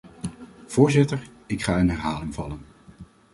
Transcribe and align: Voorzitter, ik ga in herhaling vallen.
Voorzitter, 0.67 1.27
ik 1.45 1.63
ga 1.63 1.77
in 1.77 1.89
herhaling 1.89 2.33
vallen. 2.33 2.61